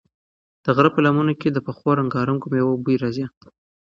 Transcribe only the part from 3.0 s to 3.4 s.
راځي.